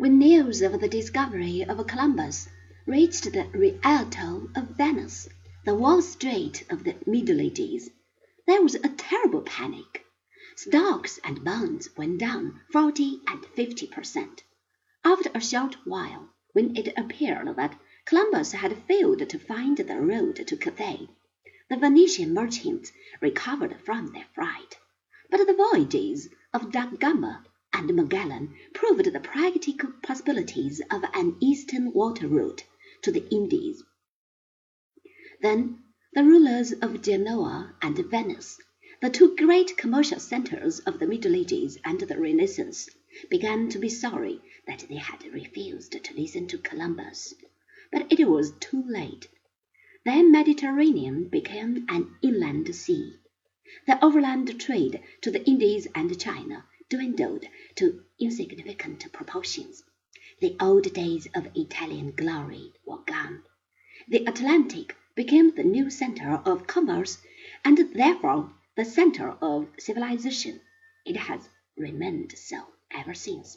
[0.00, 2.48] When news of the discovery of Columbus
[2.86, 5.28] reached the Rialto of Venice,
[5.66, 7.90] the Wall Street of the Middle Ages,
[8.46, 10.06] there was a terrible panic.
[10.56, 14.42] Stocks and bonds went down forty and fifty per cent.
[15.04, 20.36] After a short while, when it appeared that Columbus had failed to find the road
[20.46, 21.10] to Cathay,
[21.68, 22.90] the Venetian merchants
[23.20, 24.78] recovered from their fright.
[25.28, 27.44] But the voyages of Da Gama
[27.80, 32.62] and Magellan proved the practical possibilities of an eastern water route
[33.00, 33.82] to the Indies.
[35.40, 35.82] Then
[36.12, 38.60] the rulers of Genoa and Venice,
[39.00, 42.90] the two great commercial centers of the Middle Ages and the Renaissance,
[43.30, 47.32] began to be sorry that they had refused to listen to Columbus.
[47.90, 49.26] But it was too late.
[50.04, 53.14] The Mediterranean became an inland sea.
[53.86, 57.44] The overland trade to the Indies and China dwindled
[57.76, 59.84] to insignificant proportions.
[60.40, 63.44] The old days of Italian glory were gone.
[64.08, 67.18] The Atlantic became the new center of commerce
[67.64, 70.60] and therefore the center of civilization.
[71.06, 72.56] It has remained so
[72.90, 73.56] ever since.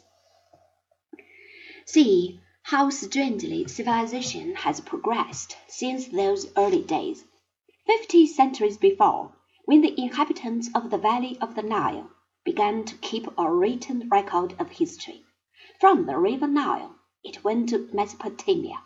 [1.86, 7.24] See how strangely civilization has progressed since those early days.
[7.84, 9.32] Fifty centuries before,
[9.64, 12.10] when the inhabitants of the valley of the Nile
[12.44, 15.24] began to keep a written record of history.
[15.80, 18.76] From the river Nile it went to Mesopotamia,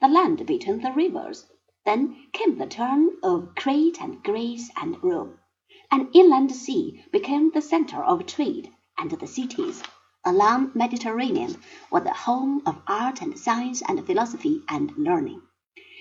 [0.00, 1.46] the land between the rivers.
[1.84, 5.38] Then came the turn of Crete and Greece and Rome.
[5.90, 9.82] An inland sea became the center of trade, and the cities
[10.24, 11.56] along Mediterranean
[11.90, 15.42] were the home of art and science and philosophy and learning.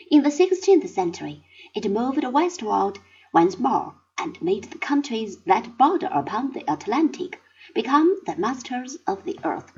[0.09, 1.43] In the sixteenth century
[1.75, 2.99] it moved westward
[3.33, 7.41] once more and made the countries that border upon the Atlantic
[7.73, 9.71] become the masters of the earth.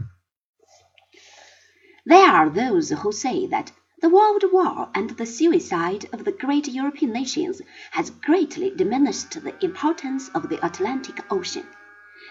[2.06, 6.68] There are those who say that the World War and the suicide of the great
[6.68, 11.66] European nations has greatly diminished the importance of the Atlantic Ocean.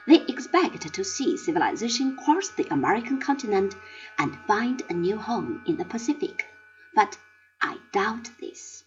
[0.06, 3.74] They expect to see civilization cross the American continent
[4.18, 6.46] and find a new home in the Pacific,
[6.94, 7.16] but
[7.62, 8.84] I doubt this.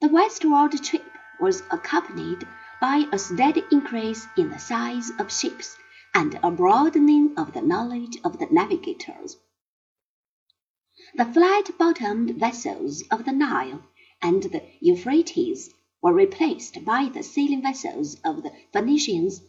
[0.00, 2.46] The westward trip was accompanied
[2.80, 5.76] by a steady increase in the size of ships
[6.14, 9.36] and a broadening of the knowledge of the navigators.
[11.14, 13.82] The flat-bottomed vessels of the Nile
[14.20, 15.70] and the Euphrates
[16.02, 19.40] were replaced by the sailing vessels of the Phoenicians,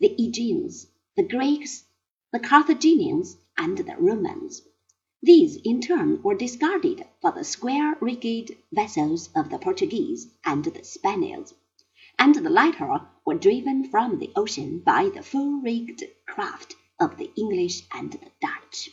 [0.00, 1.84] the Aegeans, the Greeks,
[2.32, 4.62] the Carthaginians, and the Romans.
[5.26, 11.54] These in turn were discarded for the square-rigged vessels of the Portuguese and the Spaniards,
[12.18, 17.84] and the latter were driven from the ocean by the full-rigged craft of the English
[17.94, 18.90] and the Dutch.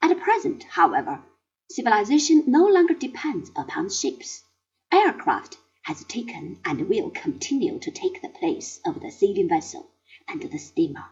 [0.00, 1.24] At present, however,
[1.68, 4.44] civilization no longer depends upon ships.
[4.92, 9.90] Aircraft has taken and will continue to take the place of the sailing vessel
[10.28, 11.06] and the steamer.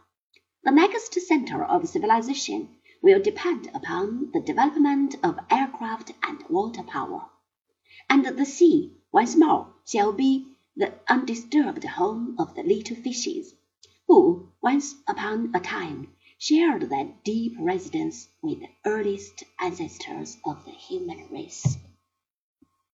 [0.62, 7.28] The next center of civilization will depend upon the development of aircraft and water power.
[8.09, 10.47] And the sea once more shall be
[10.77, 13.55] the undisturbed home of the little fishes,
[14.06, 20.71] who once upon a time shared that deep residence with the earliest ancestors of the
[20.71, 21.77] human race.